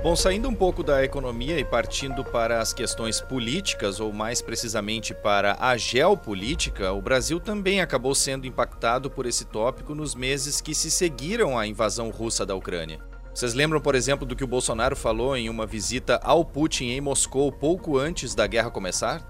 Bom, 0.00 0.14
saindo 0.14 0.48
um 0.48 0.54
pouco 0.54 0.84
da 0.84 1.04
economia 1.04 1.58
e 1.58 1.64
partindo 1.64 2.24
para 2.24 2.60
as 2.60 2.72
questões 2.72 3.20
políticas, 3.20 3.98
ou 3.98 4.12
mais 4.12 4.40
precisamente 4.40 5.12
para 5.12 5.56
a 5.58 5.76
geopolítica, 5.76 6.92
o 6.92 7.02
Brasil 7.02 7.40
também 7.40 7.80
acabou 7.80 8.14
sendo 8.14 8.46
impactado 8.46 9.10
por 9.10 9.26
esse 9.26 9.44
tópico 9.44 9.96
nos 9.96 10.14
meses 10.14 10.60
que 10.60 10.72
se 10.72 10.88
seguiram 10.88 11.58
à 11.58 11.66
invasão 11.66 12.10
russa 12.10 12.46
da 12.46 12.54
Ucrânia. 12.54 13.00
Vocês 13.34 13.54
lembram, 13.54 13.80
por 13.80 13.96
exemplo, 13.96 14.24
do 14.24 14.36
que 14.36 14.44
o 14.44 14.48
Bolsonaro 14.48 14.94
falou 14.94 15.36
em 15.36 15.50
uma 15.50 15.66
visita 15.66 16.20
ao 16.22 16.44
Putin 16.44 16.90
em 16.90 17.00
Moscou 17.00 17.50
pouco 17.50 17.98
antes 17.98 18.36
da 18.36 18.46
guerra 18.46 18.70
começar? 18.70 19.28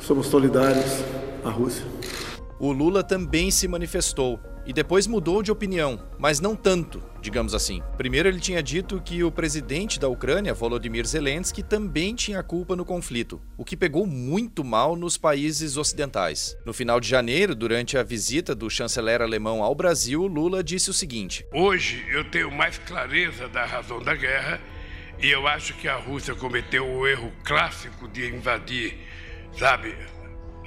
Somos 0.00 0.26
solidários 0.26 1.04
à 1.44 1.48
Rússia. 1.48 1.86
O 2.58 2.72
Lula 2.72 3.04
também 3.04 3.52
se 3.52 3.68
manifestou 3.68 4.40
e 4.68 4.72
depois 4.74 5.06
mudou 5.06 5.42
de 5.42 5.50
opinião, 5.50 5.98
mas 6.18 6.40
não 6.40 6.54
tanto, 6.54 7.02
digamos 7.22 7.54
assim. 7.54 7.82
Primeiro 7.96 8.28
ele 8.28 8.38
tinha 8.38 8.62
dito 8.62 9.00
que 9.00 9.24
o 9.24 9.32
presidente 9.32 9.98
da 9.98 10.08
Ucrânia, 10.08 10.52
Volodymyr 10.52 11.06
Zelensky, 11.06 11.62
também 11.62 12.14
tinha 12.14 12.42
culpa 12.42 12.76
no 12.76 12.84
conflito, 12.84 13.40
o 13.56 13.64
que 13.64 13.78
pegou 13.78 14.06
muito 14.06 14.62
mal 14.62 14.94
nos 14.94 15.16
países 15.16 15.78
ocidentais. 15.78 16.54
No 16.66 16.74
final 16.74 17.00
de 17.00 17.08
janeiro, 17.08 17.54
durante 17.54 17.96
a 17.96 18.02
visita 18.02 18.54
do 18.54 18.68
chanceler 18.68 19.22
alemão 19.22 19.62
ao 19.62 19.74
Brasil, 19.74 20.26
Lula 20.26 20.62
disse 20.62 20.90
o 20.90 20.94
seguinte: 20.94 21.46
Hoje 21.50 22.04
eu 22.10 22.30
tenho 22.30 22.50
mais 22.50 22.76
clareza 22.76 23.48
da 23.48 23.64
razão 23.64 24.02
da 24.02 24.14
guerra 24.14 24.60
e 25.18 25.30
eu 25.30 25.46
acho 25.46 25.72
que 25.78 25.88
a 25.88 25.96
Rússia 25.96 26.34
cometeu 26.34 26.86
o 26.86 27.08
erro 27.08 27.32
clássico 27.42 28.06
de 28.06 28.28
invadir, 28.28 28.98
sabe, 29.58 29.96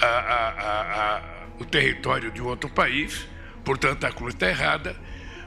a, 0.01 0.07
a, 0.07 1.17
a, 1.17 1.47
o 1.59 1.65
território 1.65 2.31
de 2.31 2.41
outro 2.41 2.67
país 2.67 3.29
Portanto, 3.63 4.05
a 4.05 4.11
cruz 4.11 4.33
está 4.33 4.49
errada, 4.49 4.95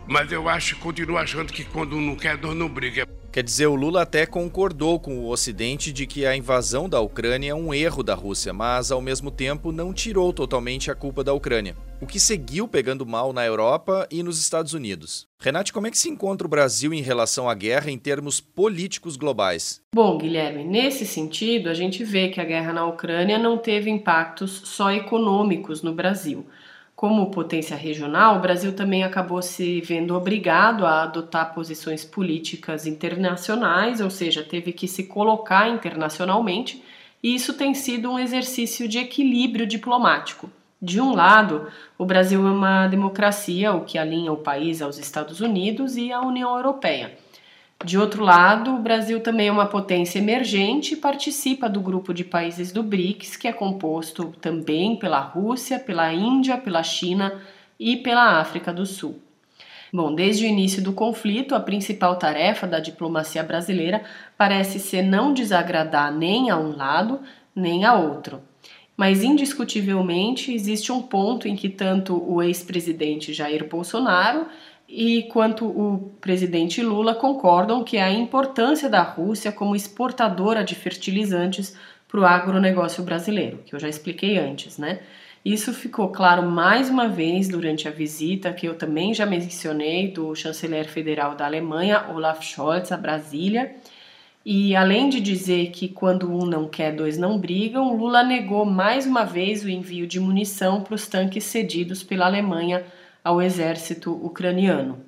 mas 0.06 0.30
eu 0.30 0.48
acho, 0.48 0.76
continuo 0.76 1.16
achando 1.16 1.52
que 1.52 1.64
quando 1.64 1.96
um 1.96 2.00
não 2.00 2.16
quer, 2.16 2.36
dois 2.36 2.56
não 2.56 2.68
briga. 2.68 3.06
Quer 3.34 3.42
dizer, 3.42 3.66
o 3.66 3.74
Lula 3.74 4.02
até 4.02 4.26
concordou 4.26 5.00
com 5.00 5.18
o 5.18 5.28
Ocidente 5.28 5.92
de 5.92 6.06
que 6.06 6.24
a 6.24 6.36
invasão 6.36 6.88
da 6.88 7.00
Ucrânia 7.00 7.50
é 7.50 7.54
um 7.54 7.74
erro 7.74 8.00
da 8.00 8.14
Rússia, 8.14 8.52
mas 8.52 8.92
ao 8.92 9.00
mesmo 9.00 9.28
tempo 9.28 9.72
não 9.72 9.92
tirou 9.92 10.32
totalmente 10.32 10.88
a 10.88 10.94
culpa 10.94 11.24
da 11.24 11.32
Ucrânia, 11.32 11.74
o 12.00 12.06
que 12.06 12.20
seguiu 12.20 12.68
pegando 12.68 13.04
mal 13.04 13.32
na 13.32 13.44
Europa 13.44 14.06
e 14.08 14.22
nos 14.22 14.38
Estados 14.38 14.72
Unidos. 14.72 15.26
Renate, 15.40 15.72
como 15.72 15.88
é 15.88 15.90
que 15.90 15.98
se 15.98 16.08
encontra 16.08 16.46
o 16.46 16.50
Brasil 16.50 16.94
em 16.94 17.02
relação 17.02 17.50
à 17.50 17.54
guerra 17.54 17.90
em 17.90 17.98
termos 17.98 18.40
políticos 18.40 19.16
globais? 19.16 19.80
Bom, 19.92 20.16
Guilherme, 20.16 20.62
nesse 20.62 21.04
sentido, 21.04 21.68
a 21.68 21.74
gente 21.74 22.04
vê 22.04 22.28
que 22.28 22.40
a 22.40 22.44
guerra 22.44 22.72
na 22.72 22.86
Ucrânia 22.86 23.36
não 23.36 23.58
teve 23.58 23.90
impactos 23.90 24.62
só 24.64 24.92
econômicos 24.92 25.82
no 25.82 25.92
Brasil. 25.92 26.46
Como 27.04 27.30
potência 27.30 27.76
regional, 27.76 28.38
o 28.38 28.40
Brasil 28.40 28.74
também 28.74 29.04
acabou 29.04 29.42
se 29.42 29.78
vendo 29.82 30.16
obrigado 30.16 30.86
a 30.86 31.02
adotar 31.02 31.52
posições 31.52 32.02
políticas 32.02 32.86
internacionais, 32.86 34.00
ou 34.00 34.08
seja, 34.08 34.42
teve 34.42 34.72
que 34.72 34.88
se 34.88 35.04
colocar 35.04 35.68
internacionalmente, 35.68 36.82
e 37.22 37.34
isso 37.34 37.52
tem 37.52 37.74
sido 37.74 38.10
um 38.10 38.18
exercício 38.18 38.88
de 38.88 38.96
equilíbrio 38.96 39.66
diplomático. 39.66 40.50
De 40.80 40.98
um 40.98 41.14
lado, 41.14 41.68
o 41.98 42.06
Brasil 42.06 42.40
é 42.40 42.50
uma 42.50 42.88
democracia, 42.88 43.74
o 43.74 43.84
que 43.84 43.98
alinha 43.98 44.32
o 44.32 44.38
país 44.38 44.80
aos 44.80 44.96
Estados 44.96 45.42
Unidos 45.42 45.98
e 45.98 46.10
à 46.10 46.22
União 46.22 46.56
Europeia. 46.56 47.18
De 47.84 47.98
outro 47.98 48.24
lado, 48.24 48.74
o 48.74 48.78
Brasil 48.78 49.20
também 49.20 49.48
é 49.48 49.52
uma 49.52 49.66
potência 49.66 50.18
emergente 50.18 50.94
e 50.94 50.96
participa 50.96 51.68
do 51.68 51.82
grupo 51.82 52.14
de 52.14 52.24
países 52.24 52.72
do 52.72 52.82
BRICS, 52.82 53.36
que 53.36 53.46
é 53.46 53.52
composto 53.52 54.32
também 54.40 54.96
pela 54.96 55.20
Rússia, 55.20 55.78
pela 55.78 56.10
Índia, 56.10 56.56
pela 56.56 56.82
China 56.82 57.42
e 57.78 57.98
pela 57.98 58.40
África 58.40 58.72
do 58.72 58.86
Sul. 58.86 59.20
Bom, 59.92 60.14
desde 60.14 60.46
o 60.46 60.48
início 60.48 60.82
do 60.82 60.94
conflito, 60.94 61.54
a 61.54 61.60
principal 61.60 62.16
tarefa 62.16 62.66
da 62.66 62.80
diplomacia 62.80 63.42
brasileira 63.42 64.02
parece 64.34 64.80
ser 64.80 65.02
não 65.02 65.34
desagradar 65.34 66.10
nem 66.10 66.48
a 66.48 66.56
um 66.56 66.74
lado 66.74 67.20
nem 67.54 67.84
a 67.84 67.94
outro. 67.94 68.40
Mas 68.96 69.22
indiscutivelmente 69.22 70.54
existe 70.54 70.90
um 70.90 71.02
ponto 71.02 71.46
em 71.46 71.54
que 71.54 71.68
tanto 71.68 72.16
o 72.16 72.42
ex-presidente 72.42 73.34
Jair 73.34 73.68
Bolsonaro 73.68 74.46
e 74.96 75.24
quanto 75.24 75.66
o 75.66 76.12
presidente 76.20 76.80
Lula 76.80 77.16
concordam 77.16 77.82
que 77.82 77.98
a 77.98 78.12
importância 78.12 78.88
da 78.88 79.02
Rússia 79.02 79.50
como 79.50 79.74
exportadora 79.74 80.62
de 80.62 80.76
fertilizantes 80.76 81.76
para 82.06 82.20
o 82.20 82.24
agronegócio 82.24 83.02
brasileiro, 83.02 83.58
que 83.66 83.74
eu 83.74 83.80
já 83.80 83.88
expliquei 83.88 84.38
antes, 84.38 84.78
né? 84.78 85.00
Isso 85.44 85.74
ficou 85.74 86.10
claro 86.10 86.48
mais 86.48 86.88
uma 86.88 87.08
vez 87.08 87.48
durante 87.48 87.88
a 87.88 87.90
visita 87.90 88.52
que 88.52 88.68
eu 88.68 88.76
também 88.76 89.12
já 89.12 89.26
mencionei 89.26 90.12
do 90.12 90.32
chanceler 90.36 90.88
federal 90.88 91.34
da 91.34 91.44
Alemanha, 91.44 92.04
Olaf 92.14 92.44
Scholz, 92.44 92.92
a 92.92 92.96
Brasília. 92.96 93.74
E 94.46 94.76
além 94.76 95.08
de 95.08 95.20
dizer 95.20 95.72
que 95.72 95.88
quando 95.88 96.30
um 96.30 96.46
não 96.46 96.68
quer, 96.68 96.92
dois 96.92 97.18
não 97.18 97.36
brigam, 97.36 97.96
Lula 97.96 98.22
negou 98.22 98.64
mais 98.64 99.06
uma 99.06 99.24
vez 99.24 99.64
o 99.64 99.68
envio 99.68 100.06
de 100.06 100.20
munição 100.20 100.82
para 100.82 100.94
os 100.94 101.08
tanques 101.08 101.42
cedidos 101.42 102.04
pela 102.04 102.26
Alemanha 102.26 102.84
ao 103.24 103.40
exército 103.40 104.12
ucraniano. 104.12 104.98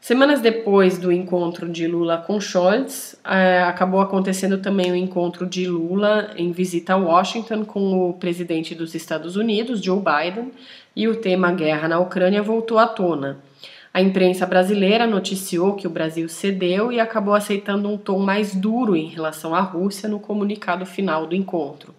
Semanas 0.00 0.40
depois 0.40 0.98
do 0.98 1.10
encontro 1.10 1.66
de 1.68 1.86
Lula 1.86 2.18
com 2.18 2.38
Scholz, 2.38 3.16
é, 3.24 3.62
acabou 3.62 4.00
acontecendo 4.00 4.58
também 4.58 4.92
o 4.92 4.94
encontro 4.94 5.46
de 5.46 5.66
Lula 5.66 6.30
em 6.36 6.52
visita 6.52 6.92
a 6.92 6.96
Washington 6.96 7.64
com 7.64 8.10
o 8.10 8.12
presidente 8.12 8.74
dos 8.74 8.94
Estados 8.94 9.34
Unidos, 9.34 9.82
Joe 9.82 9.98
Biden, 9.98 10.52
e 10.94 11.08
o 11.08 11.16
tema 11.16 11.50
guerra 11.50 11.88
na 11.88 11.98
Ucrânia 11.98 12.42
voltou 12.42 12.78
à 12.78 12.86
tona. 12.86 13.38
A 13.94 14.02
imprensa 14.02 14.44
brasileira 14.44 15.06
noticiou 15.06 15.74
que 15.74 15.86
o 15.86 15.90
Brasil 15.90 16.28
cedeu 16.28 16.92
e 16.92 17.00
acabou 17.00 17.32
aceitando 17.32 17.88
um 17.88 17.96
tom 17.96 18.18
mais 18.18 18.54
duro 18.54 18.94
em 18.94 19.06
relação 19.06 19.54
à 19.54 19.60
Rússia 19.60 20.08
no 20.08 20.20
comunicado 20.20 20.84
final 20.84 21.26
do 21.26 21.34
encontro 21.34 21.94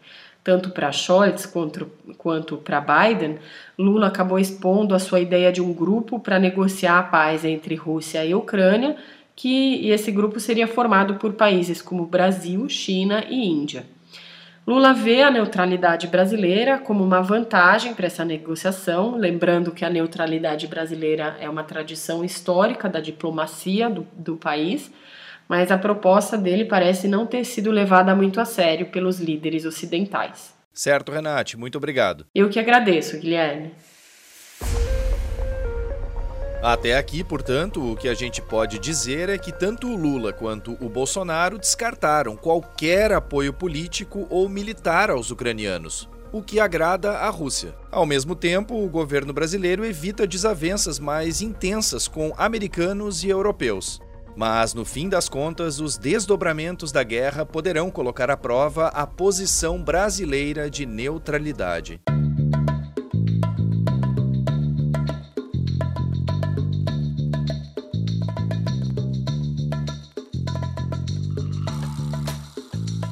tanto 0.46 0.70
para 0.70 0.92
Scholz 0.92 1.48
quanto, 1.48 1.92
quanto 2.20 2.58
para 2.58 2.80
Biden, 2.80 3.40
Lula 3.78 4.08
acabou 4.08 4.38
expondo 4.38 4.94
a 4.94 5.00
sua 5.00 5.20
ideia 5.20 5.52
de 5.52 5.60
um 5.60 5.74
grupo 5.74 6.20
para 6.20 6.38
negociar 6.38 7.00
a 7.00 7.04
paz 7.04 7.44
entre 7.44 7.74
Rússia 7.74 8.24
e 8.24 8.36
Ucrânia, 8.36 8.96
que 9.36 9.90
esse 9.90 10.12
grupo 10.12 10.40
seria 10.40 10.68
formado 10.68 11.16
por 11.16 11.34
países 11.34 11.82
como 11.82 12.06
Brasil, 12.06 12.70
China 12.70 13.26
e 13.28 13.44
Índia. 13.44 13.88
Lula 14.68 14.94
vê 14.94 15.24
a 15.24 15.32
neutralidade 15.32 16.06
brasileira 16.08 16.78
como 16.78 17.04
uma 17.04 17.22
vantagem 17.22 17.96
para 17.96 18.06
essa 18.06 18.24
negociação, 18.24 19.18
lembrando 19.18 19.72
que 19.72 19.84
a 19.84 19.90
neutralidade 19.90 20.68
brasileira 20.68 21.36
é 21.40 21.50
uma 21.50 21.64
tradição 21.64 22.24
histórica 22.24 22.88
da 22.88 23.00
diplomacia 23.00 23.90
do, 23.90 24.06
do 24.16 24.38
país 24.38 24.92
mas 25.48 25.72
a 25.72 25.78
proposta 25.78 26.38
dele 26.38 26.66
parece 26.66 27.08
não 27.08 27.26
ter 27.26 27.44
sido 27.46 27.72
levada 27.72 28.16
muito 28.16 28.40
a 28.40 28.46
sério 28.46 28.88
pelos 28.88 29.20
líderes 29.20 29.66
ocidentais. 29.66 30.54
Certo, 30.74 31.12
Renate, 31.12 31.58
muito 31.58 31.78
obrigado. 31.78 32.26
Eu 32.34 32.50
que 32.50 32.60
agradeço, 32.60 33.18
Guilherme. 33.18 33.72
Até 36.62 36.98
aqui, 36.98 37.24
portanto, 37.24 37.92
o 37.92 37.96
que 37.96 38.10
a 38.10 38.16
gente 38.16 38.42
pode 38.42 38.80
dizer 38.80 39.30
é 39.30 39.38
que 39.38 39.52
tanto 39.52 39.88
o 39.88 39.96
Lula 39.96 40.34
quanto 40.34 40.76
o 40.82 40.90
Bolsonaro 40.90 41.60
descartaram 41.60 42.36
qualquer 42.36 43.12
apoio 43.12 43.54
político 43.54 44.26
ou 44.32 44.50
militar 44.50 45.12
aos 45.12 45.30
ucranianos, 45.30 46.10
o 46.32 46.42
que 46.42 46.60
agrada 46.60 47.20
à 47.20 47.30
Rússia. 47.30 47.76
Ao 47.92 48.04
mesmo 48.04 48.36
tempo, 48.36 48.84
o 48.84 48.90
governo 48.90 49.32
brasileiro 49.32 49.86
evita 49.86 50.26
desavenças 50.26 50.98
mais 50.98 51.40
intensas 51.40 52.08
com 52.08 52.34
americanos 52.36 53.24
e 53.24 53.30
europeus. 53.30 54.02
Mas, 54.36 54.74
no 54.74 54.84
fim 54.84 55.08
das 55.08 55.30
contas, 55.30 55.80
os 55.80 55.98
desdobramentos 55.98 56.92
da 56.92 57.04
guerra 57.04 57.46
poderão 57.46 57.90
colocar 57.90 58.30
à 58.30 58.36
prova 58.36 58.88
a 58.88 59.08
posição 59.08 59.82
brasileira 59.82 60.70
de 60.70 60.86
neutralidade. 60.86 62.02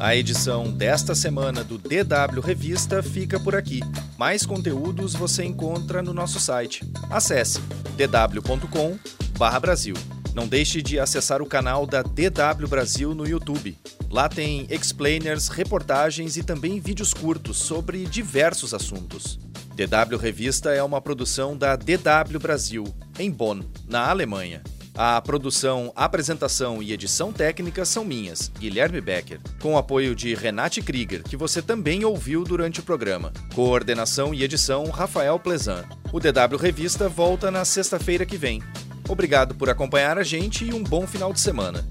A 0.04 0.16
edição 0.18 0.70
desta 0.70 1.16
semana 1.16 1.64
do 1.64 1.78
DW 1.78 2.42
Revista 2.42 3.02
fica 3.02 3.40
por 3.40 3.56
aqui. 3.56 3.80
Mais 4.18 4.46
conteúdos 4.46 5.14
você 5.14 5.46
encontra 5.46 6.02
no 6.02 6.14
nosso 6.14 6.42
site. 6.42 6.84
Acesse 7.10 7.62
dw.com/brasil. 7.96 9.96
Não 10.34 10.48
deixe 10.48 10.82
de 10.82 11.00
acessar 11.00 11.42
o 11.42 11.46
canal 11.46 11.86
da 11.86 12.02
DW 12.02 12.68
Brasil 12.68 13.14
no 13.14 13.28
YouTube. 13.28 13.78
Lá 14.10 14.28
tem 14.28 14.66
explainers, 14.70 15.48
reportagens 15.48 16.38
e 16.38 16.44
também 16.44 16.80
vídeos 16.80 17.14
curtos 17.14 17.58
sobre 17.58 18.06
diversos 18.06 18.74
assuntos. 18.74 19.38
DW 19.76 20.18
Revista 20.18 20.72
é 20.72 20.82
uma 20.82 21.02
produção 21.02 21.56
da 21.56 21.76
DW 21.76 22.40
Brasil, 22.40 22.84
em 23.20 23.30
Bonn, 23.30 23.62
na 23.88 24.10
Alemanha. 24.10 24.62
A 24.96 25.20
produção, 25.20 25.92
apresentação 25.96 26.82
e 26.82 26.94
edição 26.94 27.34
técnica 27.34 27.84
são 27.84 28.06
minhas, 28.06 28.52
Guilherme 28.60 29.02
Becker, 29.02 29.40
com 29.60 29.76
apoio 29.76 30.16
de 30.16 30.36
Renate 30.36 30.84
Krieger, 30.84 31.24
que 31.24 31.36
você 31.36 31.64
também 31.64 32.06
ouviu 32.06 32.44
durante 32.44 32.80
o 32.80 32.84
programa. 32.84 33.34
Coordenação 33.56 34.34
e 34.36 34.44
edição 34.44 34.86
Rafael 34.92 35.40
Plezan. 35.40 35.84
O 36.12 36.20
DW 36.20 36.58
Revista 36.60 37.10
volta 37.10 37.50
na 37.50 37.66
sexta-feira 37.66 38.24
que 38.24 38.38
vem. 38.38 38.62
Obrigado 39.08 39.56
por 39.56 39.70
acompanhar 39.70 40.18
a 40.18 40.24
gente 40.24 40.66
e 40.66 40.74
um 40.74 40.84
bom 40.84 41.06
final 41.06 41.34
de 41.34 41.40
semana. 41.40 41.86